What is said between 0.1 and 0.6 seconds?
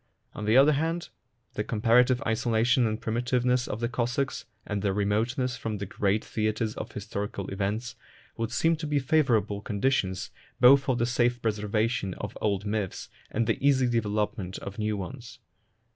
On the